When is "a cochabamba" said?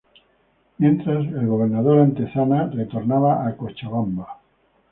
3.47-4.39